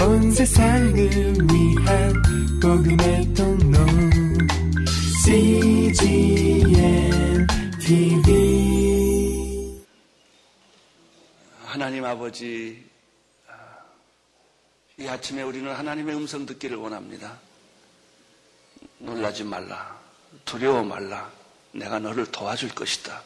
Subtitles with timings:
[0.00, 2.12] 온 세상을 위한
[2.60, 3.78] 복음의 통로
[5.24, 6.66] CGM
[7.80, 8.58] TV
[11.64, 12.84] 하나님 아버지,
[14.98, 17.38] 이 아침에 우리는 하나님의 음성 듣기를 원합니다.
[18.98, 19.98] 놀라지 말라.
[20.44, 21.30] 두려워 말라.
[21.72, 23.22] 내가 너를 도와줄 것이다.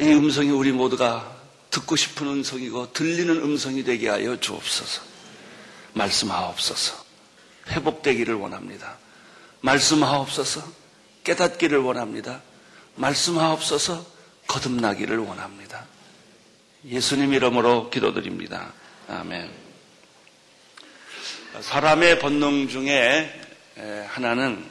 [0.00, 1.45] 이 음성이 우리 모두가
[1.76, 5.02] 듣고 싶은 음성이고 들리는 음성이 되게 하여 주옵소서.
[5.92, 7.04] 말씀하옵소서.
[7.68, 8.96] 회복되기를 원합니다.
[9.60, 10.62] 말씀하옵소서.
[11.24, 12.40] 깨닫기를 원합니다.
[12.94, 14.06] 말씀하옵소서.
[14.46, 15.86] 거듭나기를 원합니다.
[16.86, 18.72] 예수님 이름으로 기도드립니다.
[19.08, 19.50] 아멘.
[21.60, 23.30] 사람의 본능 중에
[24.08, 24.64] 하나는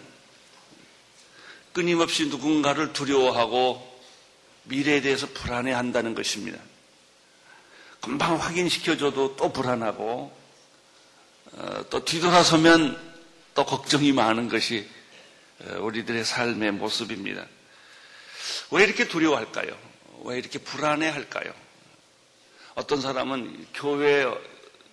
[1.71, 3.95] 끊임없이 누군가를 두려워하고
[4.63, 6.57] 미래에 대해서 불안해 한다는 것입니다.
[8.05, 10.31] 금방 확인시켜줘도 또 불안하고
[11.53, 12.95] 어, 또 뒤돌아서면
[13.55, 14.87] 또 걱정이 많은 것이
[15.61, 17.47] 어, 우리들의 삶의 모습입니다.
[18.69, 19.75] 왜 이렇게 두려워할까요?
[20.23, 21.51] 왜 이렇게 불안해 할까요?
[22.75, 24.27] 어떤 사람은 교회에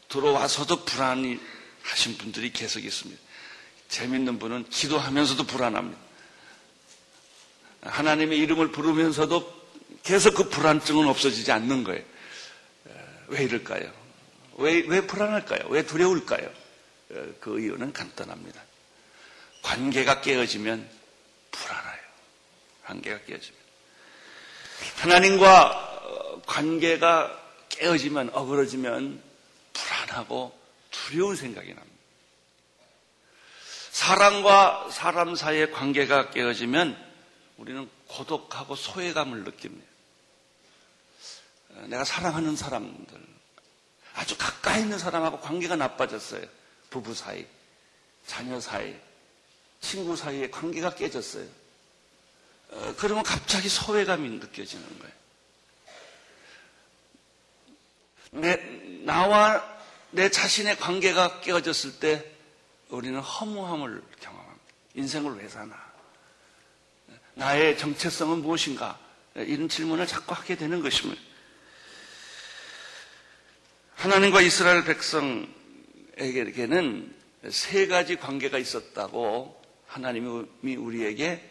[0.08, 1.38] 들어와서도 불안이
[1.82, 3.20] 하신 분들이 계속 있습니다.
[3.88, 6.00] 재밌는 분은 기도하면서도 불안합니다.
[7.82, 9.62] 하나님의 이름을 부르면서도
[10.02, 12.11] 계속 그 불안증은 없어지지 않는 거예요.
[13.32, 13.90] 왜 이럴까요?
[14.58, 15.68] 왜, 왜 불안할까요?
[15.70, 16.50] 왜 두려울까요?
[17.40, 18.62] 그 이유는 간단합니다.
[19.62, 20.88] 관계가 깨어지면
[21.50, 22.02] 불안해요.
[22.84, 23.60] 관계가 깨어지면.
[24.96, 29.22] 하나님과 관계가 깨어지면, 어그러지면
[29.72, 30.58] 불안하고
[30.90, 31.96] 두려운 생각이 납니다.
[33.92, 36.98] 사람과 사람 사이의 관계가 깨어지면
[37.56, 39.91] 우리는 고독하고 소외감을 느낍니다.
[41.86, 43.20] 내가 사랑하는 사람들,
[44.14, 46.44] 아주 가까이 있는 사람하고 관계가 나빠졌어요.
[46.90, 47.46] 부부 사이,
[48.26, 48.94] 자녀 사이,
[49.80, 51.46] 친구 사이에 관계가 깨졌어요.
[52.70, 55.12] 어, 그러면 갑자기 소외감이 느껴지는 거예요.
[58.32, 58.56] 내,
[59.04, 59.62] 나와
[60.10, 62.24] 내 자신의 관계가 깨어졌을 때
[62.88, 64.62] 우리는 허무함을 경험합니다.
[64.94, 65.92] 인생을 왜 사나?
[67.34, 68.98] 나의 정체성은 무엇인가?
[69.34, 71.20] 이런 질문을 자꾸 하게 되는 것입니다.
[74.02, 74.82] 하나님과 이스라엘
[76.16, 77.14] 백성에게는
[77.50, 81.48] 세 가지 관계가 있었다고 하나님이 우리에게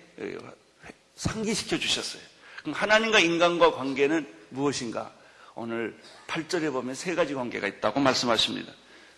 [1.16, 2.22] 상기시켜 주셨어요.
[2.60, 5.14] 그럼 하나님과 인간과 관계는 무엇인가?
[5.56, 5.98] 오늘
[6.28, 8.74] 8절에 보면 세 가지 관계가 있다고 말씀하십니다.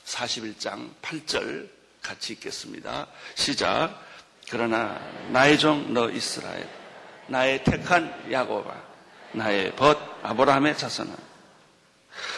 [0.05, 1.67] 41장 8절
[2.03, 3.07] 같이 읽겠습니다.
[3.33, 3.99] 시작.
[4.51, 5.01] 그러나
[5.31, 6.69] 나의 종 너 이스라엘,
[7.29, 8.79] 나의 택한 야고바,
[9.31, 11.32] 나의 벗 아브라함의 자손아,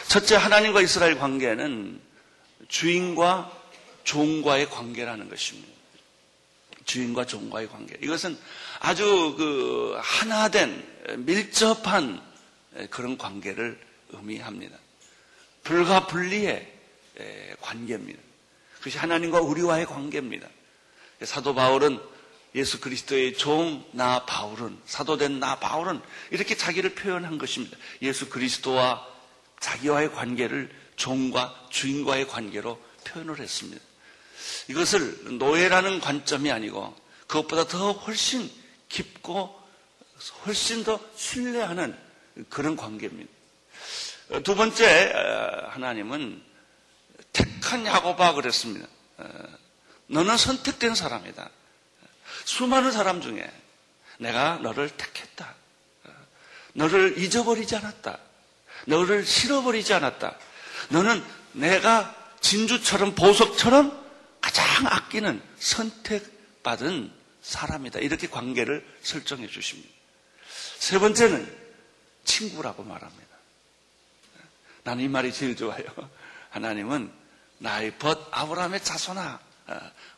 [0.08, 2.00] 첫째 하나님과 이스라엘 관계는
[2.68, 3.52] 주인과
[4.04, 5.76] 종과의 관계라는 것입니다.
[6.84, 7.96] 주인과 종과의 관계.
[8.00, 8.38] 이것은
[8.78, 12.22] 아주 그 하나된 밀접한
[12.90, 13.78] 그런 관계를
[14.10, 14.76] 의미합니다.
[15.64, 16.72] 불가분리의
[17.60, 18.22] 관계입니다.
[18.78, 20.48] 그것이 하나님과 우리와의 관계입니다.
[21.24, 21.98] 사도 바울은
[22.54, 26.00] 예수 그리스도의 종, 나 바울은, 사도된 나 바울은
[26.30, 27.76] 이렇게 자기를 표현한 것입니다.
[28.00, 29.06] 예수 그리스도와
[29.60, 33.82] 자기와의 관계를 종과 주인과의 관계로 표현을 했습니다.
[34.68, 36.94] 이것을 노예라는 관점이 아니고
[37.26, 38.50] 그것보다 더 훨씬
[38.88, 39.60] 깊고
[40.44, 41.96] 훨씬 더 신뢰하는
[42.48, 43.30] 그런 관계입니다.
[44.44, 45.12] 두 번째
[45.70, 46.42] 하나님은
[47.32, 48.86] 택한 야고바 그랬습니다.
[50.08, 51.50] 너는 선택된 사람이다.
[52.44, 53.50] 수많은 사람 중에
[54.18, 55.54] 내가 너를 택했다.
[56.74, 58.18] 너를 잊어버리지 않았다.
[58.86, 60.36] 너를 실어버리지 않았다.
[60.88, 64.06] 너는 내가 진주처럼 보석처럼
[64.40, 68.00] 가장 아끼는 선택받은 사람이다.
[68.00, 69.90] 이렇게 관계를 설정해 주십니다.
[70.78, 71.66] 세 번째는
[72.24, 73.26] 친구라고 말합니다.
[74.84, 75.84] 나는 이 말이 제일 좋아요.
[76.50, 77.10] 하나님은
[77.58, 79.40] 나의 벗 아브라함의 자손아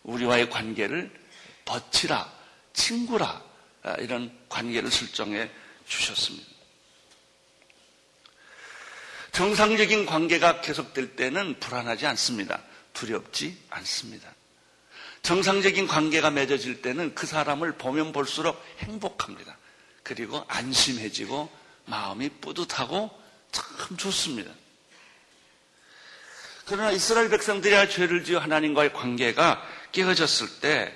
[0.02, 1.10] 우리와의 관계를
[1.64, 2.30] 벗이라
[2.72, 3.42] 친구라
[3.98, 5.50] 이런 관계를 설정해
[5.86, 6.57] 주셨습니다.
[9.38, 12.60] 정상적인 관계가 계속될 때는 불안하지 않습니다.
[12.92, 14.34] 두렵지 않습니다.
[15.22, 19.56] 정상적인 관계가 맺어질 때는 그 사람을 보면 볼수록 행복합니다.
[20.02, 21.48] 그리고 안심해지고
[21.84, 23.16] 마음이 뿌듯하고
[23.52, 24.50] 참 좋습니다.
[26.66, 29.62] 그러나 이스라엘 백성들이 죄를 지어 하나님과의 관계가
[29.92, 30.92] 깨어졌을 때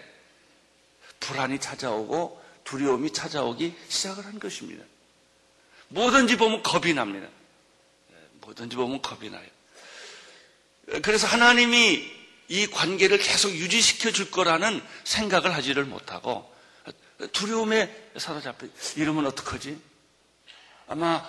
[1.20, 4.84] 불안이 찾아오고 두려움이 찾아오기 시작을 한 것입니다.
[5.90, 7.28] 뭐든지 보면 겁이 납니다.
[8.42, 9.46] 뭐든지 보면 겁이 나요.
[11.02, 16.52] 그래서 하나님이 이 관계를 계속 유지시켜 줄 거라는 생각을 하지를 못하고
[17.32, 18.66] 두려움에 사로잡혀
[18.96, 19.80] 이러면 어떡하지?
[20.88, 21.26] 아마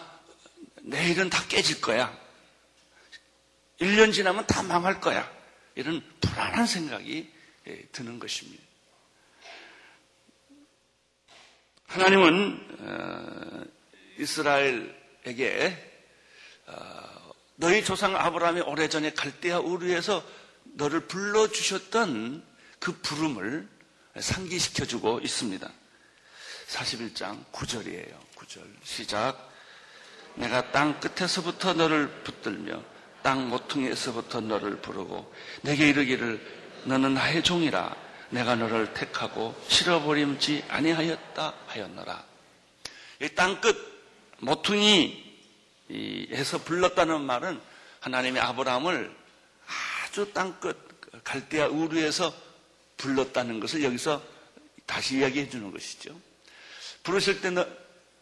[0.82, 2.18] 내일은 다 깨질 거야.
[3.80, 5.32] 1년 지나면 다 망할 거야.
[5.76, 7.32] 이런 불안한 생각이
[7.68, 8.62] 예, 드는 것입니다.
[11.88, 13.64] 하나님은 어,
[14.18, 15.93] 이스라엘에게 어,
[17.56, 20.24] 너희 조상 아브라함이 오래전에 갈대아 우르에서
[20.76, 22.44] 너를 불러 주셨던
[22.80, 23.68] 그 부름을
[24.20, 25.70] 상기시켜 주고 있습니다.
[26.68, 28.14] 41장 9절이에요.
[28.36, 29.52] 9절 시작
[30.36, 32.82] 내가 땅 끝에서부터 너를 붙들며
[33.22, 35.32] 땅 모퉁이에서부터 너를 부르고
[35.62, 37.96] 내게 이르기를 너는 나의 종이라
[38.32, 42.26] 내가 너를 택하고 실어버림지 아니하였다 하였노라.
[43.22, 43.94] 이 땅끝
[44.40, 45.33] 모퉁이
[45.90, 47.60] 에서 불렀다는 말은
[48.00, 49.16] 하나님이 아브라함을
[50.06, 52.34] 아주 땅끝 갈대아 우르에서
[52.98, 54.22] 불렀다는 것을 여기서
[54.86, 56.20] 다시 이야기해 주는 것이죠.
[57.04, 57.66] 부르실 때는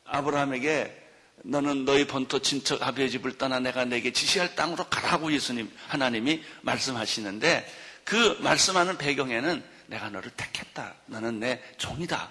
[0.06, 0.98] 아브라함에게
[1.44, 7.66] 너는 너희 본토 친척 아비의 집을 떠나 내가 내게 지시할 땅으로 가라고 예수님 하나님이 말씀하시는데
[8.04, 10.96] 그 말씀하는 배경에는 내가 너를 택했다.
[11.08, 12.30] 너는 내 종이다.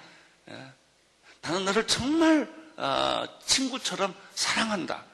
[0.51, 0.73] 예.
[1.43, 5.05] 나는 너를 정말 어, 친구처럼 사랑한다.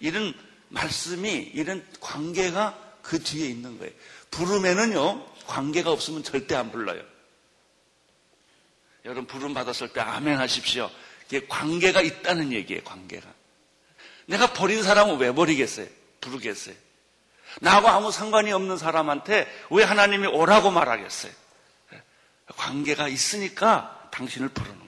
[0.00, 0.34] 이런
[0.68, 3.92] 말씀이 이런 관계가 그 뒤에 있는 거예요.
[4.30, 7.02] 부름에는요 관계가 없으면 절대 안 불러요.
[9.04, 10.90] 여러분 부름 받았을 때 아멘 하십시오.
[11.26, 12.82] 이게 관계가 있다는 얘기예요.
[12.84, 13.26] 관계가.
[14.26, 15.86] 내가 버린 사람은 왜 버리겠어요?
[16.20, 16.74] 부르겠어요.
[17.60, 21.32] 나하고 아무 상관이 없는 사람한테 왜 하나님이 오라고 말하겠어요?
[22.56, 24.87] 관계가 있으니까 당신을 부르는 거예요.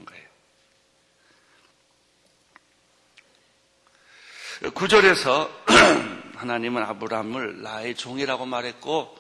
[4.69, 5.51] 구절에서
[6.37, 9.17] 하나님은 아브라함을 나의 종이라고 말했고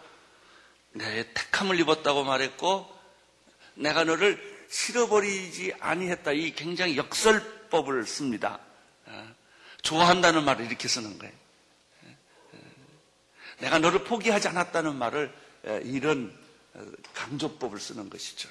[0.92, 2.86] 내 택함을 입었다고 말했고
[3.74, 4.38] 내가 너를
[4.68, 6.32] 실어버리지 아니했다.
[6.32, 8.60] 이 굉장히 역설법을 씁니다.
[9.06, 9.34] 어,
[9.80, 11.34] 좋아한다는 말을 이렇게 쓰는 거예요.
[12.52, 12.58] 어,
[13.60, 15.34] 내가 너를 포기하지 않았다는 말을
[15.84, 16.36] 이런
[16.74, 16.84] 어,
[17.14, 18.50] 강조법을 쓰는 것이죠.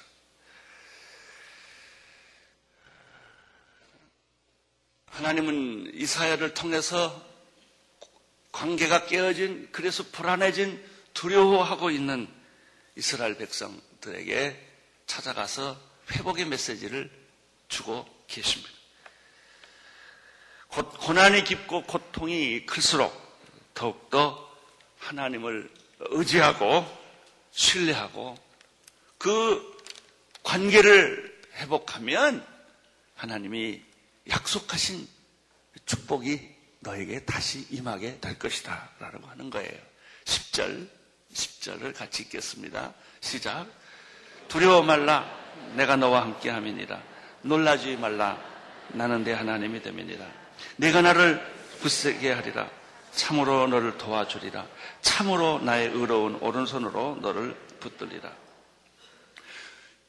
[5.10, 7.24] 하나님은 이사야를 통해서
[8.52, 10.82] 관계가 깨어진 그래서 불안해진
[11.14, 12.28] 두려워하고 있는
[12.96, 14.68] 이스라엘 백성들에게
[15.06, 15.80] 찾아가서
[16.12, 17.10] 회복의 메시지를
[17.68, 18.70] 주고 계십니다.
[20.68, 23.12] 고난이 깊고 고통이 클수록
[23.74, 24.48] 더욱더
[24.98, 26.86] 하나님을 의지하고
[27.50, 28.36] 신뢰하고
[29.18, 29.78] 그
[30.42, 32.46] 관계를 회복하면
[33.14, 33.82] 하나님이
[34.28, 35.08] 약속하신
[35.86, 38.90] 축복이 너에게 다시 임하게 될 것이다.
[38.98, 39.78] 라고 하는 거예요.
[40.24, 40.88] 10절,
[41.32, 42.94] 10절을 같이 읽겠습니다.
[43.20, 43.66] 시작.
[44.48, 45.24] 두려워 말라.
[45.74, 47.00] 내가 너와 함께 함이니라.
[47.42, 48.38] 놀라지 말라.
[48.88, 50.26] 나는 내 하나님이 됨이니라.
[50.76, 51.40] 내가 나를
[51.82, 52.68] 굳세게 하리라.
[53.12, 54.66] 참으로 너를 도와주리라.
[55.02, 58.30] 참으로 나의 의로운 오른손으로 너를 붙들리라.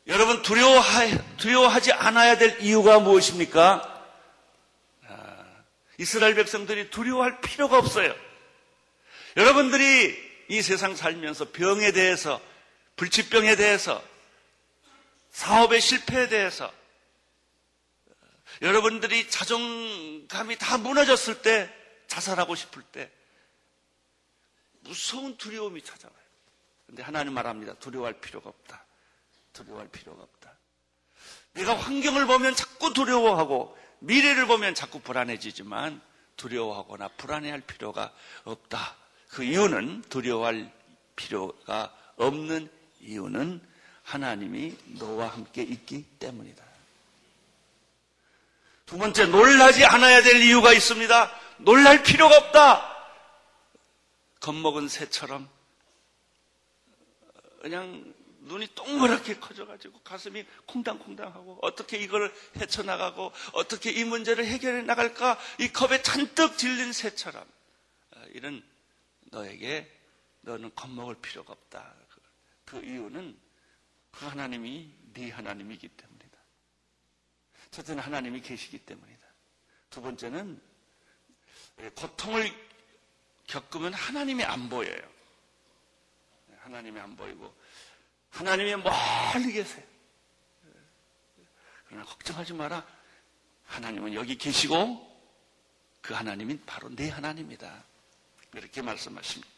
[0.08, 1.06] 여러분 두려워하,
[1.38, 3.91] 두려워하지 않아야 될 이유가 무엇입니까?
[6.02, 8.16] 아, 이스라엘 백성들이 두려워할 필요가 없어요.
[9.38, 12.42] 여러분들이 이 세상 살면서 병에 대해서,
[12.96, 14.04] 불치병에 대해서,
[15.30, 16.74] 사업의 실패에 대해서
[18.62, 21.74] 여러분들이 자존감이 다 무너졌을 때
[22.08, 23.10] 자살하고 싶을 때
[24.82, 26.18] 무서운 두려움이 찾아와요.
[26.88, 27.76] 근데 하나님 말합니다.
[27.76, 28.84] 두려워할 필요가 없다.
[29.54, 30.58] 두려워할 필요가 없다.
[31.54, 36.02] 내가 환경을 보면 자꾸 두려워하고 미래를 보면 자꾸 불안해지지만
[36.36, 38.12] 두려워하거나 불안해할 필요가
[38.44, 38.96] 없다.
[39.30, 40.72] 그 이유는 두려워할
[41.16, 43.62] 필요가 없는 이유는
[44.04, 46.64] 하나님이 너와 함께 있기 때문이다.
[48.88, 51.32] 두 번째, 놀라지 않아야 될 이유가 있습니다.
[51.60, 52.92] 놀랄 필요가 없다.
[54.40, 55.48] 겁먹은 새처럼
[57.62, 65.72] 그냥 눈이 동그랗게 커져가지고 가슴이 콩당콩당하고 어떻게 이걸 헤쳐나가고 어떻게 이 문제를 해결해 나갈까 이
[65.72, 67.46] 겁에 잔뜩 질린 새처럼
[68.30, 68.64] 이런
[69.26, 69.90] 너에게
[70.42, 71.94] 너는 겁먹을 필요가 없다.
[72.66, 73.38] 그 이유는
[74.12, 76.38] 그 하나님이 네 하나님이기 때문이다.
[77.70, 79.28] 첫째는 하나님이 계시기 때문이다.
[79.90, 80.60] 두 번째는
[81.96, 82.52] 고통을
[83.48, 85.12] 겪으면 하나님이 안 보여요.
[86.60, 87.56] 하나님이 안 보이고
[88.32, 89.84] 하나님이 멀리 계세요.
[91.88, 92.86] 그러나 걱정하지 마라.
[93.68, 95.10] 하나님은 여기 계시고
[96.02, 97.84] 그 하나님이 바로 내 하나님이다.
[98.56, 99.50] 이렇게 말씀하십니다.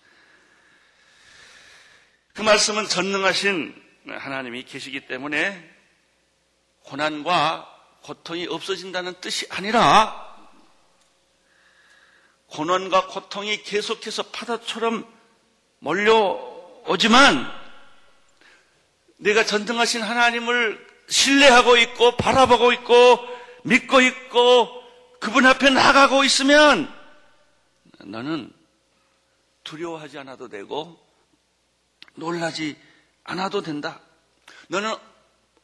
[2.35, 5.71] 말씀은 전능하신 하나님이 계시기 때문에
[6.81, 7.69] 고난과
[8.01, 10.21] 고통이 없어진다는 뜻이 아니라
[12.47, 15.07] 고난과 고통이 계속해서 파도처럼
[15.79, 17.62] 몰려오지만
[19.17, 23.19] 내가 전등하신 하나님을 신뢰하고 있고 바라보고 있고
[23.63, 24.83] 믿고 있고
[25.19, 26.93] 그분 앞에 나가고 있으면
[27.99, 28.51] 너는
[29.63, 30.99] 두려워하지 않아도 되고
[32.15, 32.75] 놀라지
[33.23, 34.01] 않아도 된다.
[34.67, 34.93] 너는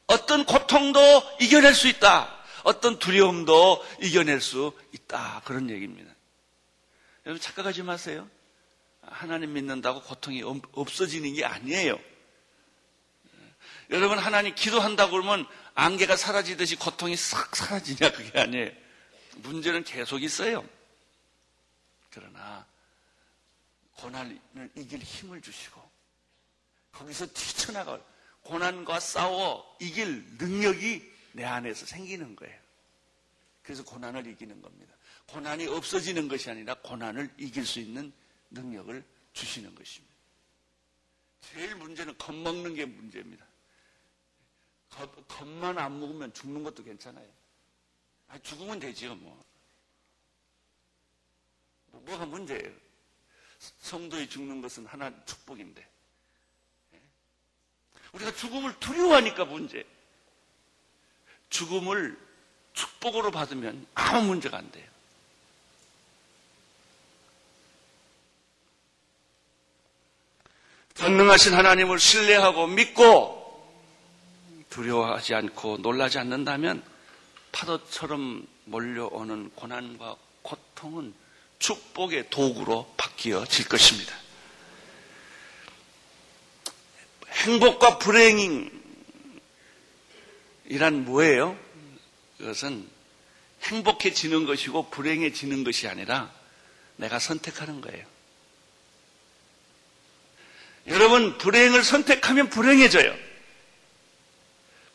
[0.08, 1.00] 어떤 고통도
[1.42, 2.36] 이겨낼 수 있다.
[2.64, 5.42] 어떤 두려움도 이겨낼 수 있다.
[5.46, 6.12] 그런 얘기입니다.
[7.26, 8.28] 여러분 착각하지 마세요.
[9.02, 12.00] 하나님 믿는다고 고통이 없어지는 게 아니에요.
[13.90, 18.72] 여러분 하나님 기도한다고 그러면 안개가 사라지듯이 고통이 싹 사라지냐 그게 아니에요.
[19.38, 20.68] 문제는 계속 있어요.
[22.12, 22.66] 그러나
[23.96, 24.40] 고난을
[24.76, 25.82] 이길 힘을 주시고
[26.92, 28.02] 거기서 뛰쳐나갈
[28.42, 32.58] 고난과 싸워 이길 능력이 내 안에서 생기는 거예요.
[33.64, 34.94] 그래서 고난을 이기는 겁니다.
[35.28, 38.12] 고난이 없어지는 것이 아니라 고난을 이길 수 있는
[38.50, 39.04] 능력을
[39.34, 40.16] 주시는 것입니다.
[41.42, 43.46] 제일 문제는 겁먹는 게 문제입니다.
[44.90, 47.28] 겁, 겁만 안 먹으면 죽는 것도 괜찮아요.
[48.30, 49.44] 아, 죽으면 되지요, 뭐.
[51.88, 52.02] 뭐.
[52.02, 52.72] 뭐가 문제예요?
[53.80, 55.88] 성도의 죽는 것은 하나 축복인데.
[56.94, 57.02] 예?
[58.14, 59.86] 우리가 죽음을 두려워하니까 문제.
[61.50, 62.18] 죽음을
[62.74, 64.88] 축복으로 받으면 아무 문제가 안 돼요.
[70.94, 73.39] 전능하신 하나님을 신뢰하고 믿고
[74.80, 76.82] 두려워하지 않고 놀라지 않는다면
[77.52, 81.14] 파도처럼 몰려오는 고난과 고통은
[81.60, 84.16] 축복의 도구로 바뀌어질 것입니다.
[87.28, 88.72] 행복과 불행이란
[91.04, 91.60] 뭐예요?
[92.38, 92.88] 그것은
[93.64, 96.32] 행복해지는 것이고 불행해지는 것이 아니라
[96.96, 98.06] 내가 선택하는 거예요.
[100.88, 103.29] 여러분, 불행을 선택하면 불행해져요.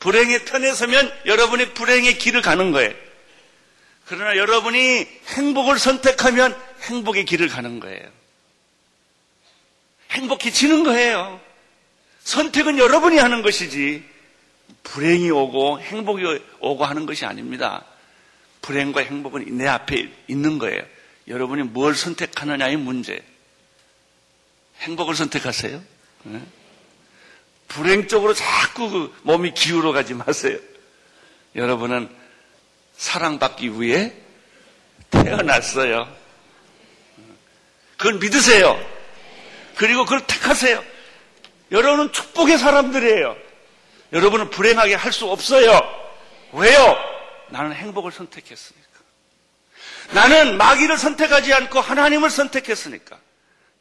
[0.04, 2.92] 불행의 편에 서면 여러분이 불행의 길을 가는 거예요.
[4.04, 8.02] 그러나 여러분이 행복을 선택하면 행복의 길을 가는 거예요.
[10.10, 11.40] 행복해지는 거예요.
[12.22, 14.04] 선택은 여러분이 하는 것이지
[14.82, 16.22] 불행이 오고 행복이
[16.60, 17.86] 오고 하는 것이 아닙니다.
[18.60, 20.82] 불행과 행복은 내 앞에 있는 거예요.
[21.28, 23.24] 여러분이 뭘 선택하느냐의 문제.
[24.80, 25.82] 행복을 선택하세요.
[26.24, 26.42] 네?
[27.74, 30.56] 불행 쪽으로 자꾸 그 몸이 기울어 가지 마세요.
[31.56, 32.08] 여러분은
[32.96, 34.12] 사랑받기 위해
[35.10, 36.08] 태어났어요.
[37.96, 38.80] 그걸 믿으세요.
[39.74, 40.84] 그리고 그걸 택하세요.
[41.72, 43.36] 여러분은 축복의 사람들이에요.
[44.12, 45.80] 여러분은 불행하게 할 수 없어요.
[46.52, 46.96] 왜요?
[47.50, 48.88] 나는 행복을 선택했으니까.
[50.12, 53.18] 나는 마귀를 선택하지 않고 하나님을 선택했으니까.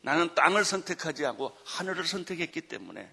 [0.02, 3.08] 나는 땅을 선택하지 않고 하늘을 선택했기 때문에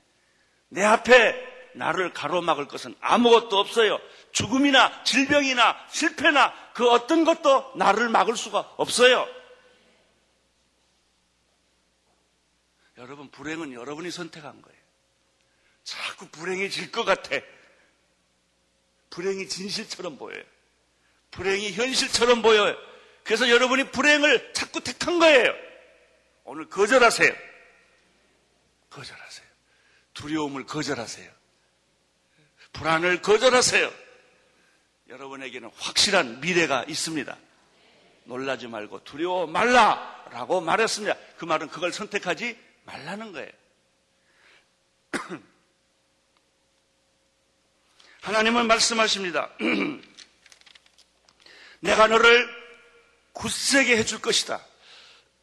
[0.71, 4.01] 내 앞에 나를 가로막을 것은 아무것도 없어요.
[4.33, 9.29] 죽음이나 질병이나 실패나 그 어떤 것도 나를 막을 수가 없어요.
[12.99, 14.81] 여러분, 불행은 여러분이 선택한 거예요.
[15.85, 17.37] 자꾸 불행해질 것 같아.
[19.11, 20.43] 불행이 진실처럼 보여요.
[21.31, 22.77] 불행이 현실처럼 보여요.
[23.25, 25.53] 그래서 여러분이 불행을 자꾸 택한 거예요.
[26.45, 27.33] 오늘 거절하세요.
[28.91, 29.50] 거절하세요.
[30.21, 31.31] 두려움을 거절하세요.
[32.75, 33.91] 불안을 거절하세요.
[35.09, 37.39] 여러분에게는 확실한 미래가 있습니다.
[38.25, 41.17] 놀라지 말고 두려워 말라라고 말했습니다.
[41.39, 43.51] 그 말은 그걸 선택하지 말라는 거예요.
[48.21, 49.51] 하나님은 말씀하십니다.
[51.81, 52.47] 내가 너를
[53.33, 54.63] 굳세게 해줄 것이다.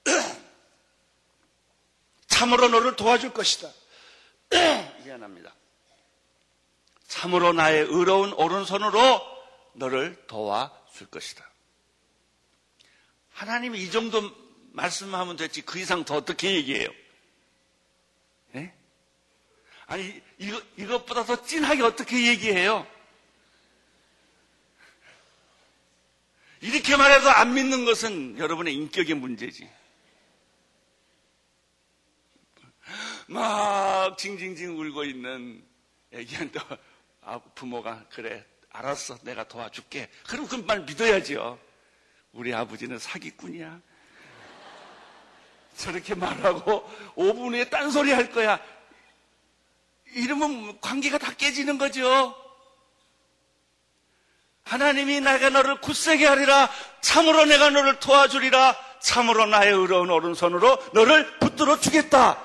[2.27, 3.69] 참으로 너를 도와줄 것이다.
[5.03, 5.53] 미안합니다.
[7.07, 9.21] 참으로 나의 의로운 오른손으로
[9.73, 11.49] 너를 도와줄 것이다.
[13.31, 14.21] 하나님이 이 정도
[14.73, 16.89] 말씀하면 됐지 그 이상 더 어떻게 얘기해요?
[18.51, 18.73] 네?
[19.85, 22.85] 아니 이거, 이것보다 더 진하게 어떻게 얘기해요?
[26.61, 29.69] 이렇게 말해도 안 믿는 것은 여러분의 인격의 문제지.
[33.27, 35.63] 막 징징징 울고 있는
[36.11, 36.59] 애기한테
[37.21, 41.59] 아, 부모가 그래 알았어 내가 도와줄게 그럼 그 말 믿어야죠
[42.31, 43.81] 우리 아버지는 사기꾼이야
[45.75, 48.59] 저렇게 말하고 5분 후에 딴소리 할 거야
[50.13, 52.33] 이러면 관계가 다 깨지는 거죠.
[54.63, 56.69] 하나님이 내가 너를 굳세게 하리라.
[57.01, 58.75] 참으로 내가 너를 도와주리라.
[59.01, 62.41] 참으로 나의 의로운 오른손으로 너를 붙들어 주겠다.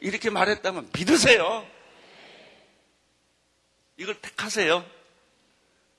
[0.00, 1.66] 이렇게 말했다면 믿으세요.
[3.96, 4.84] 이걸 택하세요.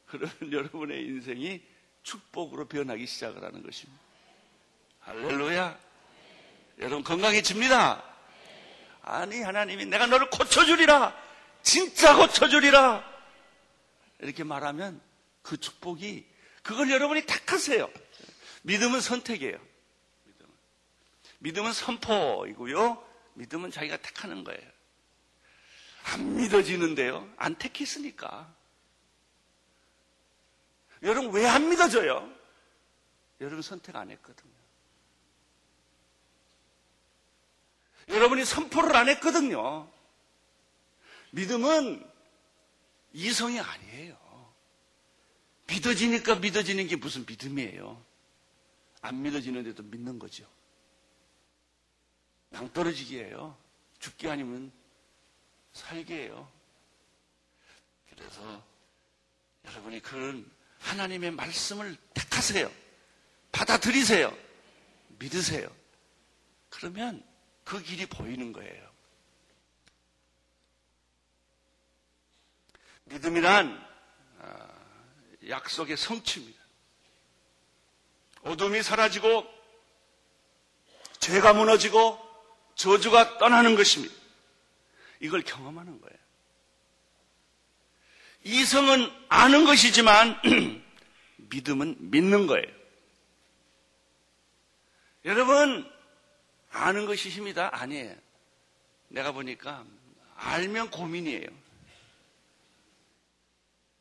[0.07, 1.61] 그러면 여러분의 인생이
[2.03, 4.01] 축복으로 변하기 시작을 하는 것입니다.
[5.01, 5.79] 할렐루야.
[6.79, 8.03] 여러분 건강해집니다.
[9.03, 11.15] 아니 하나님이 내가 너를 고쳐주리라.
[11.61, 13.07] 진짜 고쳐주리라.
[14.19, 14.99] 이렇게 말하면
[15.41, 16.25] 그 축복이
[16.63, 17.89] 그걸 여러분이 택하세요.
[18.63, 19.57] 믿음은 선택이에요.
[20.25, 20.53] 믿음은,
[21.39, 23.10] 믿음은 선포이고요.
[23.35, 24.69] 믿음은 자기가 택하는 거예요.
[26.03, 27.31] 안 믿어지는데요.
[27.37, 28.53] 안 택했으니까.
[31.03, 32.31] 여러분 왜 안 믿어져요?
[33.39, 34.51] 여러분 선택 안 했거든요.
[38.09, 39.89] 여러분이 선포를 안 했거든요.
[41.31, 42.05] 믿음은
[43.13, 44.19] 이성이 아니에요.
[45.67, 48.03] 믿어지니까 믿어지는 게 무슨 믿음이에요.
[49.01, 50.45] 안 믿어지는데도 믿는 거죠.
[52.51, 53.57] 낭떨어지기예요.
[53.99, 54.71] 죽기 아니면
[55.73, 56.51] 살기예요.
[58.09, 58.63] 그래서
[59.65, 62.71] 여러분이 그런 하나님의 말씀을 택하세요.
[63.51, 64.35] 받아들이세요.
[65.19, 65.69] 믿으세요.
[66.69, 67.23] 그러면
[67.63, 68.91] 그 길이 보이는 거예요.
[73.05, 73.91] 믿음이란
[74.39, 74.67] 아,
[75.47, 76.59] 약속의 성취입니다.
[78.43, 79.45] 어둠이 사라지고
[81.19, 82.30] 죄가 무너지고
[82.75, 84.13] 저주가 떠나는 것입니다.
[85.19, 86.17] 이걸 경험하는 거예요.
[88.43, 90.39] 이성은 아는 것이지만
[91.37, 92.65] 믿음은 믿는 거예요.
[95.25, 95.89] 여러분,
[96.71, 97.69] 아는 것이 힘이다?
[97.73, 98.15] 아니에요.
[99.09, 99.85] 내가 보니까
[100.35, 101.47] 알면 고민이에요.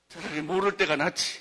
[0.08, 1.40] 차라리 모를 때가 낫지.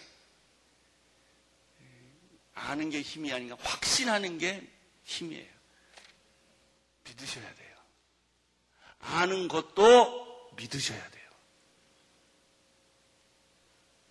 [2.54, 4.68] 아는 게 힘이 아닌가 확신하는 게
[5.06, 5.59] 힘이에요.
[7.10, 7.76] 믿으셔야 돼요.
[9.00, 11.30] 아는 것도 믿으셔야 돼요.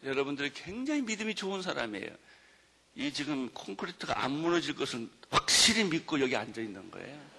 [0.04, 2.08] 여러분들이 굉장히 믿음이 좋은 사람이에요.
[2.94, 7.30] 이 지금 콘크리트가 안 무너질 것은 확실히 믿고 여기 앉아 있는 거예요.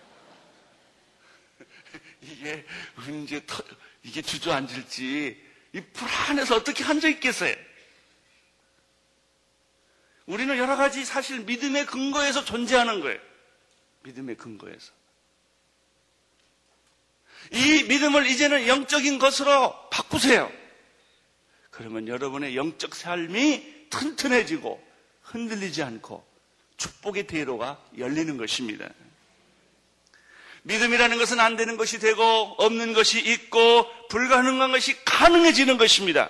[2.21, 2.65] 이게
[2.97, 3.63] 언제 터,
[4.03, 7.55] 이게 주저앉을지 이 불안해서 어떻게 앉아 있겠어요?
[10.27, 13.19] 우리는 여러 가지 사실 믿음의 근거에서 존재하는 거예요.
[14.03, 14.98] 믿음의 근거에서.
[17.51, 20.51] 이 믿음을 이제는 영적인 것으로 바꾸세요.
[21.69, 24.81] 그러면 여러분의 영적 삶이 튼튼해지고
[25.21, 26.25] 흔들리지 않고
[26.77, 28.89] 축복의 대로가 열리는 것입니다.
[30.63, 32.21] 믿음이라는 것은 안 되는 것이 되고
[32.57, 36.29] 없는 것이 있고 불가능한 것이 가능해지는 것입니다.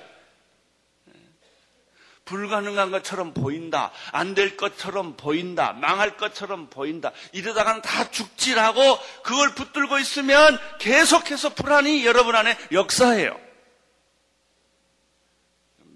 [2.29, 3.91] 불가능한 것처럼 보인다.
[4.11, 5.73] 안 될 것처럼 보인다.
[5.73, 7.11] 망할 것처럼 보인다.
[7.33, 13.39] 이러다가는 다 죽지라고 그걸 붙들고 있으면 계속해서 불안이 여러분 안에 역사해요.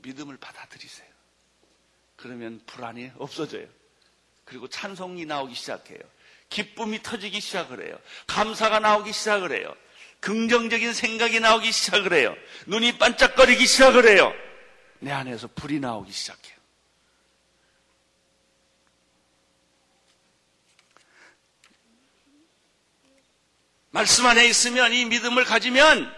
[0.01, 1.07] 믿음을 받아들이세요.
[2.15, 3.67] 그러면 불안이 없어져요.
[4.43, 5.99] 그리고 찬송이 나오기 시작해요.
[6.49, 7.97] 기쁨이 터지기 시작을 해요.
[8.27, 9.73] 감사가 나오기 시작을 해요.
[10.19, 12.35] 긍정적인 생각이 나오기 시작을 해요.
[12.65, 14.33] 눈이 반짝거리기 시작을 해요.
[15.03, 16.55] 내 안에서 불이 나오기 시작해요.
[23.91, 26.11] 말씀 안에 있으면 이 믿음을 가지면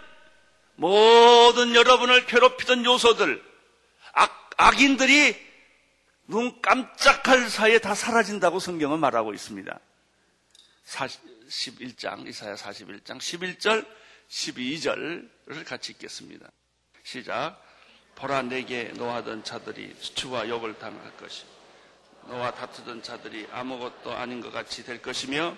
[0.75, 3.43] 모든 여러분을 괴롭히던 요소들,
[4.13, 5.35] 악, 악인들이
[6.27, 9.79] 눈 깜짝할 사이에 다 사라진다고 성경은 말하고 있습니다.
[10.85, 13.85] 41장, 이사야 41장 11절,
[14.29, 16.49] 12절을 같이 읽겠습니다.
[17.03, 17.65] 시작.
[18.15, 21.43] 보라 내게 노하던 자들이 수치와 욕을 당할 것이
[22.27, 25.55] 너와 다투던 자들이 아무것도 아닌 것 같이 될 것이며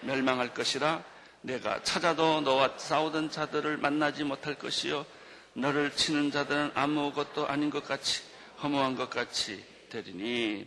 [0.00, 1.02] 멸망할 것이라
[1.42, 5.06] 내가 찾아도 너와 싸우던 자들을 만나지 못할 것이요
[5.54, 8.22] 너를 치는 자들은 아무것도 아닌 것 같이
[8.62, 10.66] 허무한 것 같이 되리니.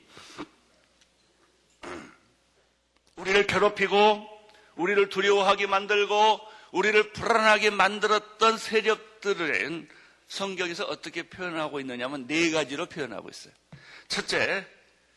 [3.16, 4.28] 우리를 괴롭히고
[4.76, 6.40] 우리를 두려워하게 만들고
[6.72, 9.88] 우리를 불안하게 만들었던 세력들은
[10.34, 13.54] 성경에서 어떻게 표현하고 있느냐면 네 가지로 표현하고 있어요.
[14.08, 14.68] 첫째,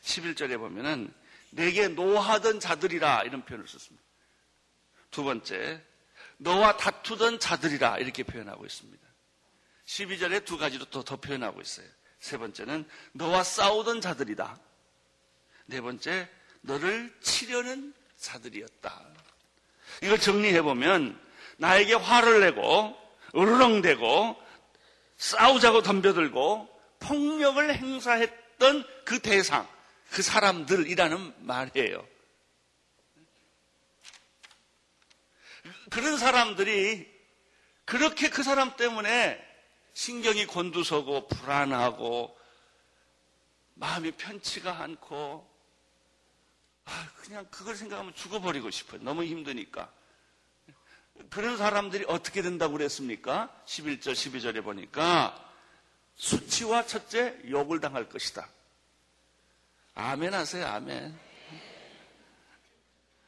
[0.02, 1.10] 11절에 보면은
[1.50, 4.04] 내게 노하던 자들이라 이런 표현을 썼습니다.
[5.10, 5.82] 두 번째,
[6.36, 9.06] 너와 다투던 자들이라 이렇게 표현하고 있습니다.
[9.86, 11.86] 12절에 두 가지로 또 더 표현하고 있어요.
[12.20, 14.60] 세 번째는 너와 싸우던 자들이다.
[15.64, 16.28] 네 번째,
[16.60, 19.06] 너를 치려는 자들이었다.
[20.02, 21.18] 이걸 정리해 보면
[21.56, 22.94] 나에게 화를 내고
[23.34, 24.45] 으르렁대고
[25.16, 26.68] 싸우자고 덤벼들고
[27.00, 29.68] 폭력을 행사했던 그 대상,
[30.10, 32.06] 그 사람들이라는 말이에요.
[35.90, 37.14] 그런 사람들이
[37.84, 39.42] 그렇게 그 사람 때문에
[39.94, 42.36] 신경이 곤두서고 불안하고
[43.74, 45.56] 마음이 편치가 않고
[46.84, 49.02] 아, 그냥 그걸 생각하면 죽어버리고 싶어요.
[49.02, 49.92] 너무 힘드니까.
[51.30, 53.50] 그런 사람들이 어떻게 된다고 그랬습니까?
[53.66, 55.42] 11절, 12절에 보니까
[56.16, 58.48] 수치와 첫째 욕을 당할 것이다.
[59.94, 61.18] 아멘 하세요, 아멘.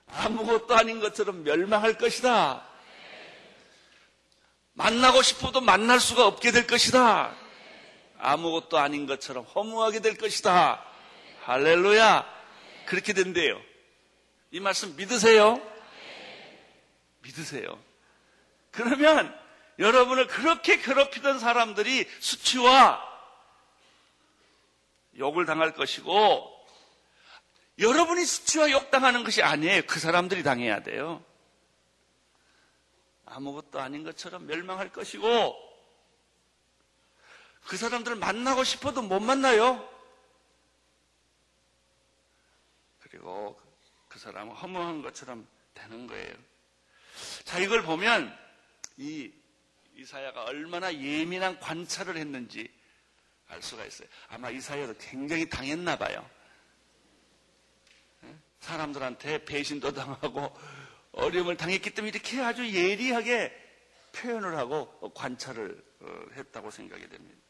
[0.07, 2.67] 아무것도 아닌 것처럼 멸망할 것이다.
[4.73, 7.35] 만나고 싶어도 만날 수가 없게 될 것이다.
[8.19, 10.85] 아무것도 아닌 것처럼 허무하게 될 것이다.
[11.43, 12.25] 할렐루야.
[12.87, 13.61] 그렇게 된대요.
[14.51, 15.61] 이 말씀 믿으세요?
[17.29, 17.83] 믿으세요.
[18.71, 19.35] 그러면
[19.79, 23.07] 여러분을 그렇게 괴롭히던 사람들이 수치와
[25.19, 26.55] 욕을 당할 것이고
[27.79, 29.83] 여러분이 수치와 욕당하는 것이 아니에요.
[29.87, 31.25] 그 사람들이 당해야 돼요.
[33.27, 35.55] 아무것도 아닌 것처럼 멸망할 것이고
[37.67, 39.87] 그 사람들을 만나고 싶어도 못 만나요.
[43.01, 43.61] 그리고
[44.09, 46.35] 그 사람은 허무한 것처럼 되는 거예요.
[47.49, 48.31] 자, 이걸 보면
[48.99, 49.33] 이
[49.97, 52.71] 이사야가 얼마나 예민한 관찰을 했는지
[53.47, 54.07] 알 수가 있어요.
[54.29, 56.29] 아마 이사야도 굉장히 당했나 봐요.
[58.61, 60.55] 사람들한테 배신도 당하고
[61.13, 63.51] 어려움을 당했기 때문에 이렇게 아주 예리하게
[64.13, 67.48] 표현을 하고 관찰을 어, 했다고 생각이 됩니다.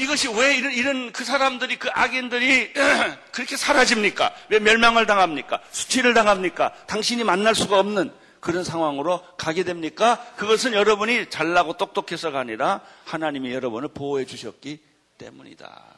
[0.00, 2.72] 이것이 왜 이런, 이런 그 사람들이, 그 악인들이
[3.32, 4.34] 그렇게 사라집니까?
[4.48, 5.60] 왜 멸망을 당합니까?
[5.70, 6.72] 수치를 당합니까?
[6.86, 10.24] 당신이 만날 수가 없는 그런 상황으로 가게 됩니까?
[10.36, 14.80] 그것은 여러분이 잘나고 똑똑해서가 아니라 하나님이 여러분을 보호해 주셨기
[15.18, 15.94] 때문이다.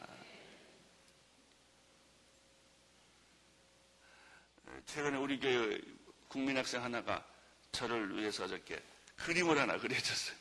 [4.87, 5.81] 최근에 우리 교회
[6.29, 7.25] 국민학생 하나가
[7.73, 8.81] 저를 위해서 저렇게
[9.17, 10.37] 그림을 하나 그려줬어요.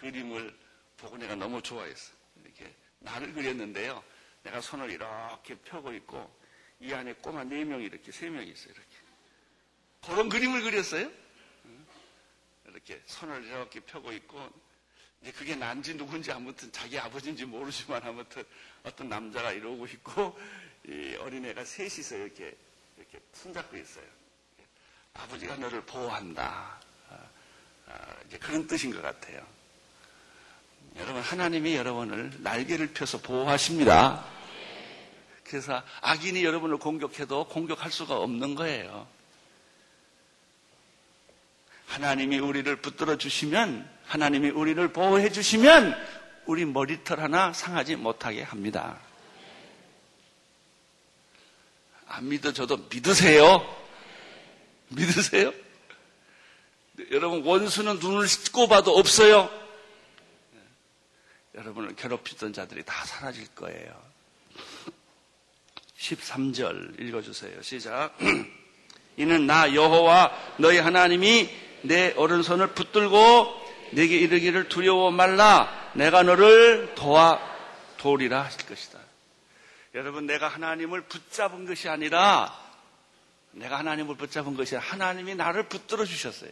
[0.00, 0.54] 그림을
[0.98, 2.12] 보고 내가 너무 좋아했어.
[2.44, 4.04] 이렇게 나를 그렸는데요.
[4.42, 6.30] 내가 손을 이렇게 펴고 있고
[6.80, 8.72] 이 안에 꼬마 네 명이 이렇게 세 명이 있어요.
[8.72, 8.88] 이렇게
[10.04, 11.10] 그런 그림을 그렸어요.
[12.66, 14.50] 이렇게 손을 이렇게 펴고 있고
[15.22, 18.44] 이제 그게 난지 누군지 아무튼 자기 아버지인지 모르지만 아무튼
[18.84, 20.38] 어떤 남자가 이러고 있고
[20.86, 22.56] 이 어린애가 셋이서 이렇게
[22.96, 24.06] 이렇게 손잡고 있어요.
[25.14, 26.80] 아버지가 너를 보호한다.
[27.10, 27.30] 아,
[27.86, 29.57] 아, 이제 그런 뜻인 것 같아요.
[31.00, 34.24] 여러분, 하나님이 여러분을 날개를 펴서 보호하십니다.
[35.44, 39.06] 그래서 악인이 여러분을 공격해도 공격할 수가 없는 거예요.
[41.86, 45.94] 하나님이 우리를 붙들어 주시면, 하나님이 우리를 보호해 주시면,
[46.46, 48.98] 우리 머리털 하나 상하지 못하게 합니다.
[52.08, 53.64] 안 믿어져도 믿으세요.
[54.88, 55.52] 믿으세요?
[57.12, 59.67] 여러분, 원수는 눈을 씻고 봐도 없어요.
[61.58, 63.92] 여러분을 괴롭히던 자들이 다 사라질 거예요.
[65.98, 67.60] 13절 읽어주세요.
[67.62, 68.16] 시작.
[69.16, 71.50] 이는 나 여호와 너희 하나님이
[71.82, 75.90] 내 오른손을 붙들고 내게 이르기를 두려워 말라.
[75.94, 77.40] 내가 너를 도와
[77.96, 79.00] 도리라 하실 것이다.
[79.94, 82.56] 여러분 내가 하나님을 붙잡은 것이 아니라
[83.50, 86.50] 내가 하나님을 붙잡은 것이 아니라 하나님이 나를 붙들어 주셨어요.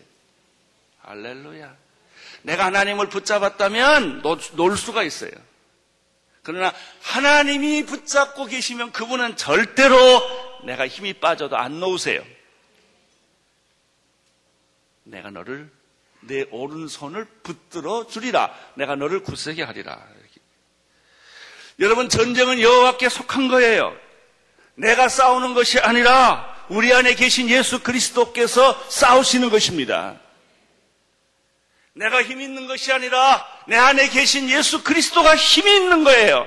[1.03, 1.86] 할렐루야.
[2.43, 5.31] 내가 하나님을 붙잡았다면 놀 수가 있어요.
[6.43, 6.73] 그러나
[7.03, 9.97] 하나님이 붙잡고 계시면 그분은 절대로
[10.65, 12.23] 내가 힘이 빠져도 안 놓으세요.
[15.03, 15.71] 내가 너를
[16.21, 18.55] 내 오른손을 붙들어 주리라.
[18.75, 20.01] 내가 너를 굳세게 하리라.
[21.79, 23.97] 여러분 전쟁은 여호와께 속한 거예요.
[24.77, 30.19] 내가 싸우는 것이 아니라 우리 안에 계신 예수 그리스도께서 싸우시는 것입니다.
[31.97, 36.47] 내가 힘 있는 것이 아니라 내 안에 계신 예수 그리스도가 힘이 있는 거예요.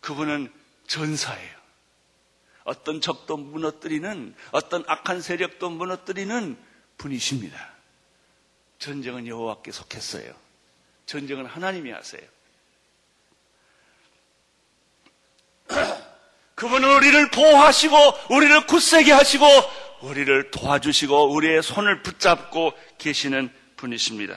[0.00, 0.52] 그분은
[0.88, 1.56] 전사예요.
[2.64, 6.58] 어떤 적도 무너뜨리는 어떤 악한 세력도 무너뜨리는
[6.98, 7.70] 분이십니다.
[8.80, 10.34] 전쟁은 여호와께 속했어요.
[11.06, 12.22] 전쟁은 하나님이 하세요.
[16.56, 17.96] 그분은 우리를 보호하시고
[18.30, 19.46] 우리를 굳세게 하시고
[20.00, 24.36] 우리를 도와주시고 우리의 손을 붙잡고 계시는 분이십니다.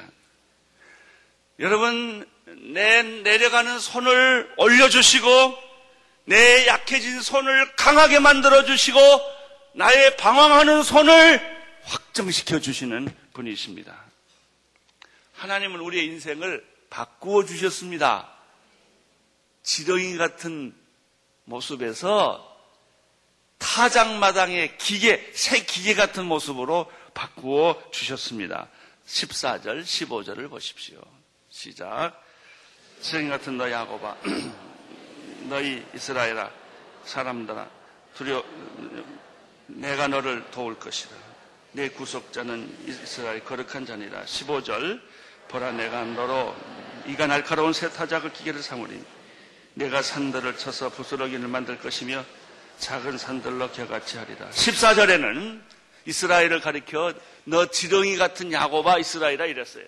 [1.60, 2.30] 여러분,
[2.74, 5.58] 내 내려가는 손을 올려주시고,
[6.26, 9.00] 내 약해진 손을 강하게 만들어주시고,
[9.74, 13.96] 나의 방황하는 손을 확정시켜 주시는 분이십니다.
[15.36, 18.30] 하나님은 우리의 인생을 바꾸어 주셨습니다.
[19.64, 20.76] 지렁이 같은
[21.46, 22.46] 모습에서
[23.58, 28.68] 타작마당의 기계, 새 기계 같은 모습으로 바꾸어 주셨습니다.
[29.10, 31.02] 14절, 15절을 보십시오.
[31.50, 32.14] 시작.
[33.02, 34.18] 지렁이 같은 너 야고바,
[35.50, 36.50] 너희 이스라엘아,
[37.06, 37.68] 사람들아,
[38.14, 38.44] 두려,
[39.68, 41.16] 내가 너를 도울 것이다.
[41.72, 44.24] 내 구속자는 이스라엘 거룩한 자니라.
[44.26, 45.02] 15절,
[45.48, 46.56] 보라 내가 너로
[47.08, 49.02] 이가 날카로운 새 타작을 기계를 삼으리.
[49.74, 52.24] 내가 산들을 쳐서 부스러기를 만들 것이며
[52.80, 54.50] 작은 산들로 겨같이 하리라.
[54.50, 55.62] 14절에는
[56.06, 59.86] 이스라엘을 가리켜 너 지렁이 같은 야고바 이스라엘아 이랬어요.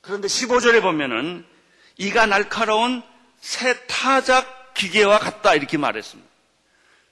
[0.00, 1.44] 그런데 15절에 보면은
[1.96, 3.02] 이가 날카로운
[3.40, 6.28] 새 타작 기계와 같다 이렇게 말했습니다.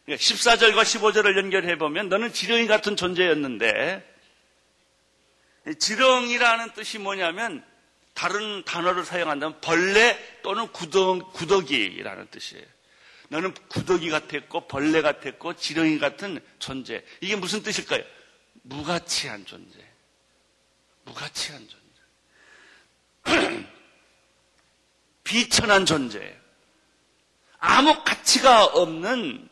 [0.09, 4.09] 14절과 그러니까 15절을 연결해 보면 너는 지렁이 같은 존재였는데
[5.79, 7.65] 지렁이라는 뜻이 뭐냐면
[8.15, 12.65] 다른 단어를 사용한다면 벌레 또는 구덕, 구더기라는 뜻이에요.
[13.33, 17.03] 너는 구더기 같았고 벌레 같았고 지렁이 같은 존재.
[17.23, 18.05] 이게 무슨 뜻일까요?
[18.61, 19.79] 무가치한 존재.
[21.05, 21.67] 무가치한
[23.25, 23.65] 존재.
[25.25, 26.39] 비천한 존재.
[27.59, 29.49] 아무 가치가 없는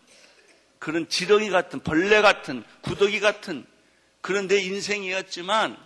[0.79, 3.65] 그런 지렁이 같은 벌레 같은 구더기 같은
[4.21, 5.79] 그런 내 인생이었지만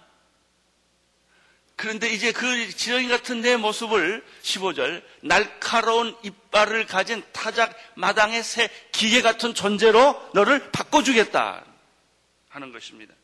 [1.76, 9.22] 그런데 이제 그 지렁이 같은 내 모습을 15절 날카로운 이빨을 가진 타작 마당의 새 기계
[9.22, 11.64] 같은 존재로 너를 바꿔주겠다
[12.48, 13.14] 하는 것입니다.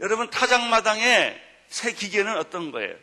[0.00, 2.96] 여러분 타작 마당의 새 기계는 어떤 거예요?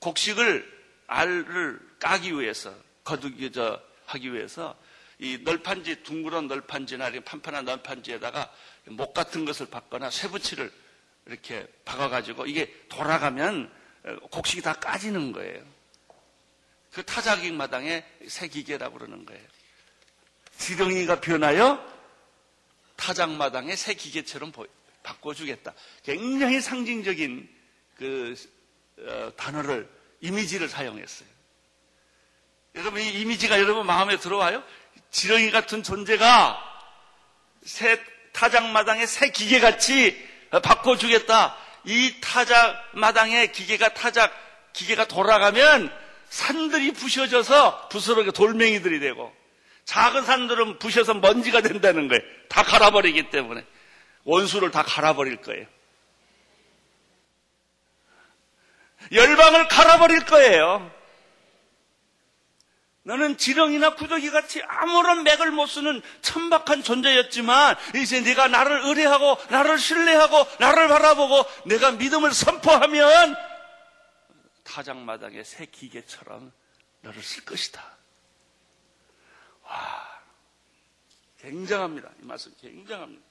[0.00, 4.76] 곡식을 알을 까기 위해서 거두기 저 하기 위해서
[5.18, 8.50] 이 널판지 둥그런 널판지나 이렇게 판판한 널판지에다가
[8.86, 10.72] 목 같은 것을 박거나 쇠붙이를
[11.26, 13.70] 이렇게 박아가지고 이게 돌아가면
[14.30, 15.62] 곡식이 다 까지는 거예요.
[16.92, 19.42] 그 타자기 마당에 새 기계라고 그러는 거예요.
[20.58, 21.92] 지렁이가 변하여
[22.96, 24.52] 타작 마당에 새 기계처럼
[25.02, 25.74] 바꿔주겠다.
[26.02, 27.48] 굉장히 상징적인
[27.96, 28.34] 그
[28.98, 29.88] 어, 단어를
[30.20, 31.28] 이미지를 사용했어요.
[32.74, 34.62] 여러분 이 이미지가 여러분 마음에 들어와요?
[35.10, 36.58] 지렁이 같은 존재가
[37.64, 40.16] 새 타작 마당에 새 기계 같이
[40.50, 41.56] 바꿔주겠다.
[41.84, 44.32] 이 타작 마당에 기계가 타작
[44.72, 45.92] 기계가 돌아가면
[46.28, 49.34] 산들이 부셔져서 부스러기 돌멩이들이 되고
[49.84, 52.22] 작은 산들은 부셔서 먼지가 된다는 거예요.
[52.48, 53.64] 다 갈아버리기 때문에
[54.24, 55.66] 원수를 다 갈아버릴 거예요.
[59.10, 60.90] 열방을 갈아버릴 거예요.
[63.04, 69.78] 너는 지렁이나 구더기 같이 아무런 맥을 못 쓰는 천박한 존재였지만 이제 네가 나를 의뢰하고 나를
[69.78, 73.36] 신뢰하고 나를 바라보고 내가 믿음을 선포하면
[74.62, 76.52] 타작마당의 새 기계처럼
[77.00, 77.84] 너를 쓸 것이다.
[79.64, 80.22] 와,
[81.40, 82.08] 굉장합니다.
[82.22, 83.22] 이 말씀 굉장합니다.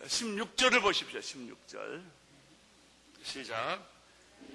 [0.00, 1.20] 16절을 보십시오.
[1.20, 2.02] 16절.
[3.22, 3.93] 시작.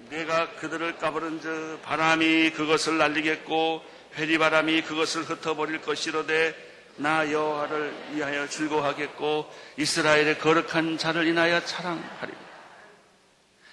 [0.09, 3.83] 내가 그들을 까부른 저 바람이 그것을 날리겠고
[4.15, 6.55] 회리바람이 그것을 흩어버릴 것이로되
[6.97, 12.37] 나 여호와를 위하여 즐거워하겠고 이스라엘의 거룩한 자를 인하여 자랑하리라.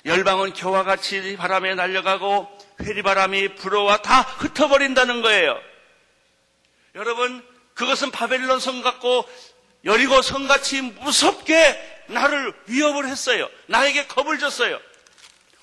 [0.04, 2.48] 열방은 교와 같이 바람에 날려가고
[2.80, 5.58] 회리바람이 불어와 다 흩어버린다는 거예요.
[6.94, 9.28] 여러분 그것은 바벨론 성 같고
[9.84, 13.48] 여리고 성같이 무섭게 나를 위협을 했어요.
[13.66, 14.78] 나에게 겁을 줬어요.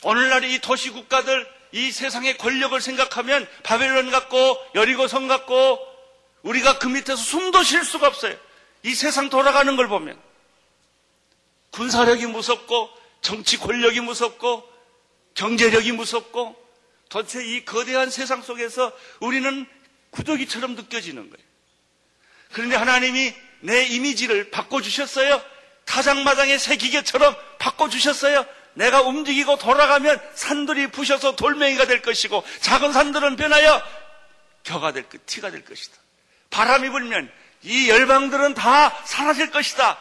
[0.03, 5.79] 오늘날 이 도시 국가들 이 세상의 권력을 생각하면 바벨론 같고 여리고성 같고
[6.43, 8.35] 우리가 그 밑에서 숨도 쉴 수가 없어요.
[8.83, 10.19] 이 세상 돌아가는 걸 보면
[11.71, 12.89] 군사력이 무섭고
[13.21, 14.69] 정치 권력이 무섭고
[15.33, 16.61] 경제력이 무섭고
[17.09, 19.65] 도대체 이 거대한 세상 속에서 우리는
[20.11, 21.45] 구더기처럼 느껴지는 거예요.
[22.51, 25.41] 그런데 하나님이 내 이미지를 바꿔주셨어요.
[25.85, 28.45] 타장마당의 새 기계처럼 바꿔주셨어요.
[28.75, 33.81] 내가 움직이고 돌아가면 산들이 부셔서 돌멩이가 될 것이고 작은 산들은 변하여
[34.63, 35.97] 겨가 될 것, 티가 될 것이다.
[36.49, 37.31] 바람이 불면
[37.63, 39.97] 이 열방들은 다 사라질 것이다.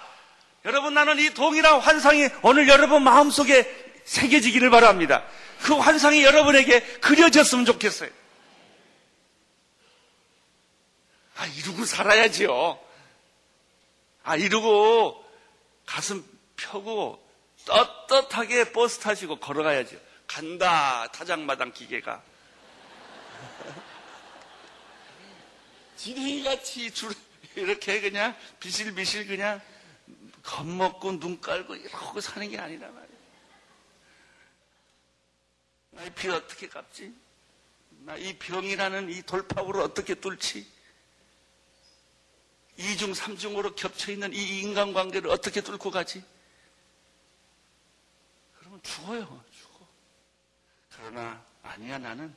[0.64, 3.68] 여러분 나는 이 동일한 환상이 오늘 여러분 마음속에
[4.04, 5.24] 새겨지기를 바랍니다.
[5.62, 8.10] 그 환상이 여러분에게 그려졌으면 좋겠어요.
[11.36, 12.78] 아, 이루고 살아야지요.
[14.24, 15.24] 아, 이루고
[15.86, 16.24] 가슴
[16.56, 17.21] 펴고
[17.64, 19.96] 떳떳하게 버스 타시고 걸어가야죠.
[20.26, 22.22] 간다, 타장마당 기계가.
[25.96, 27.12] 지렁이 같이 줄,
[27.54, 29.60] 이렇게 그냥 비실비실 그냥
[30.42, 33.08] 겁먹고 눈 깔고 이러고 사는 게 아니라 말이야.
[35.90, 37.12] 나의 피 어떻게 갚지?
[38.04, 40.66] 나 이 병이라는 이 돌파구를 어떻게 뚫지?
[42.78, 46.24] 이중, 삼중으로 겹쳐있는 이 인간관계를 어떻게 뚫고 가지?
[48.82, 49.86] 죽어요, 죽어.
[50.90, 52.34] 그러나, 아니야, 나는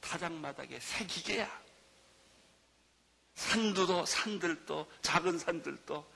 [0.00, 1.68] 타작마당에 새 기계야.
[3.34, 6.06] 산두도, 산들도, 작은 산들도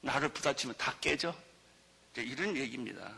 [0.00, 1.34] 나를 부딪히면 다 깨져.
[2.16, 3.14] 이런 얘기입니다.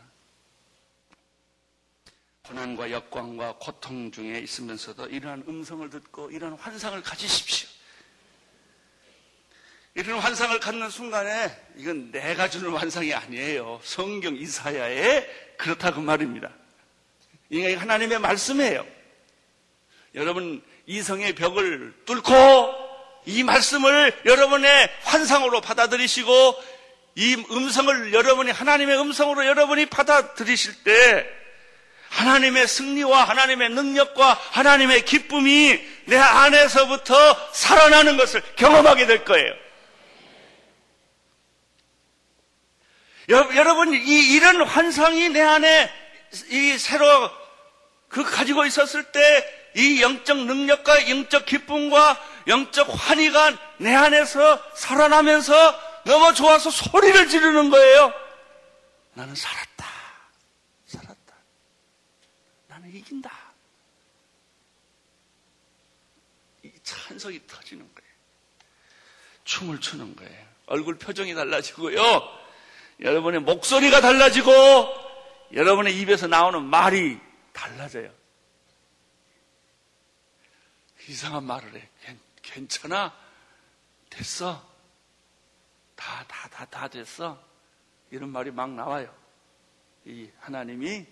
[2.43, 7.74] 고난과 역광과 고통 중에 있으면서도 이러한 음성을 듣고 이런 환상을 가지십시오.
[9.97, 13.79] 이런 환상을 갖는 순간에 이건 내가 주는 환상이 아니에요.
[13.81, 15.25] 성경 이사야에
[15.57, 16.49] 그렇다고 말입니다.
[17.49, 18.85] 이게 하나님의 말씀이에요.
[20.15, 22.33] 여러분 이성의 벽을 뚫고
[23.25, 26.63] 이 말씀을 여러분의 환상으로 받아들이시고
[27.15, 31.25] 이 음성을 여러분이 하나님의 음성으로 여러분이 받아들이실 때
[32.09, 37.13] 하나님의 승리와 하나님의 능력과 하나님의 기쁨이 내 안에서부터
[37.53, 39.64] 살아나는 것을 경험하게 될 거예요.
[43.29, 45.91] 여러분, 이, 이런 환상이 내 안에
[46.49, 47.29] 이 새로
[48.07, 56.33] 그 가지고 있었을 때 이 영적 능력과 영적 기쁨과 영적 환희가 내 안에서 살아나면서 너무
[56.33, 58.13] 좋아서 소리를 지르는 거예요.
[59.13, 59.85] 나는 살았다.
[60.85, 61.35] 살았다.
[62.67, 63.29] 나는 이긴다.
[66.63, 68.11] 이 찬성이 터지는 거예요.
[69.43, 70.45] 춤을 추는 거예요.
[70.67, 72.44] 얼굴 표정이 달라지고요.
[72.99, 74.51] 여러분의 목소리가 달라지고
[75.53, 77.19] 여러분의 입에서 나오는 말이
[77.53, 78.11] 달라져요.
[81.07, 81.89] 이상한 말을 해.
[82.41, 83.15] 괜찮아?
[84.09, 84.75] 됐어?
[85.95, 87.41] 다, 다, 다, 다 됐어?
[88.11, 89.13] 이런 말이 막 나와요.
[90.05, 91.05] 이 하나님이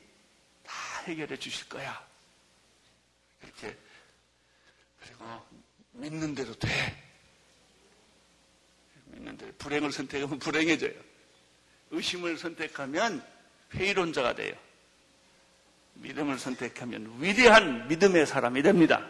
[0.63, 0.73] 다
[1.05, 2.05] 해결해 주실 거야.
[3.41, 3.77] 이렇게.
[5.01, 5.45] 그리고
[5.91, 6.69] 믿는 대로 돼.
[9.05, 9.51] 믿는 대로.
[9.57, 11.12] 불행을 선택하면 불행해져요.
[11.93, 13.25] 의심을 선택하면
[13.73, 14.55] 회의론자가 돼요.
[15.95, 19.07] 믿음을 선택하면 위대한 믿음의 사람이 됩니다.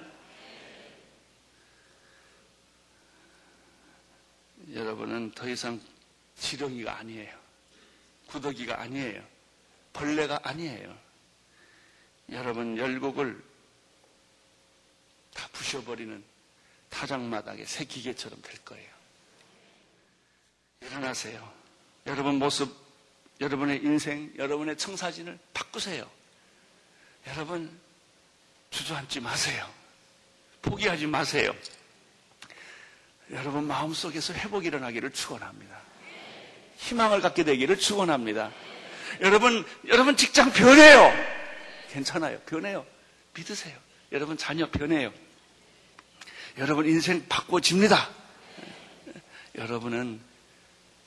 [4.74, 5.80] 여러분은 더 이상
[6.36, 7.40] 지렁이가 아니에요.
[8.28, 9.24] 구더기가 아니에요.
[9.94, 10.98] 벌레가 아니에요.
[12.32, 13.42] 여러분 열곡을
[15.34, 16.24] 다 부셔버리는
[16.90, 18.92] 타작마당의 새 기계처럼 될 거예요.
[20.82, 21.63] 일어나세요.
[22.06, 22.76] 여러분 모습,
[23.40, 26.10] 여러분의 인생, 여러분의 청사진을 바꾸세요.
[27.28, 27.80] 여러분
[28.70, 29.70] 주저앉지 마세요.
[30.62, 31.54] 포기하지 마세요.
[33.32, 35.82] 여러분 마음속에서 회복이 일어나기를 축원합니다.
[36.78, 38.52] 희망을 갖게 되기를 축원합니다.
[39.22, 41.12] 여러분 여러분 직장 변해요.
[41.90, 42.40] 괜찮아요.
[42.42, 42.86] 변해요.
[43.34, 43.78] 믿으세요.
[44.12, 45.14] 여러분 자녀 변해요.
[46.58, 48.10] 여러분 인생 바꿔집니다.
[49.56, 50.20] 여러분은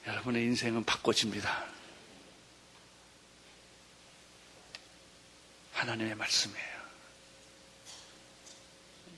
[0.07, 1.65] 여러분의 인생은 바꿔집니다.
[5.73, 6.77] 하나님의 말씀이에요.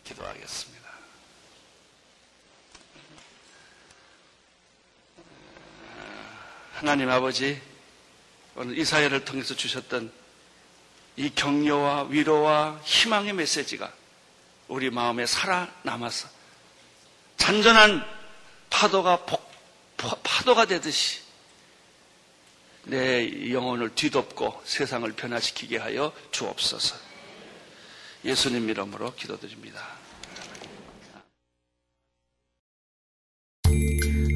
[0.05, 0.88] 기도하겠습니다.
[6.72, 7.61] 하나님 아버지,
[8.55, 10.11] 오늘 이사야를 통해서 주셨던
[11.16, 13.92] 이 격려와 위로와 희망의 메시지가
[14.68, 16.29] 우리 마음에 살아남아서
[17.37, 18.05] 잔전한
[18.70, 19.48] 파도가 복,
[19.99, 21.21] 파도가 되듯이
[22.85, 26.97] 내 영혼을 뒤덮고 세상을 변화시키게 하여 주옵소서.
[28.25, 29.99] 예수님 이름으로 기도드립니다.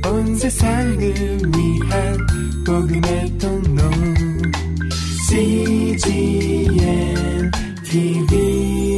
[0.05, 2.27] 온 세상을 위한
[2.66, 3.90] 복음의 통로
[5.29, 6.70] CGM
[7.85, 8.91] TV